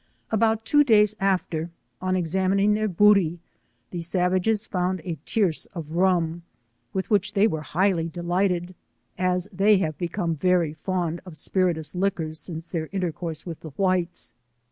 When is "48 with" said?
13.43-13.59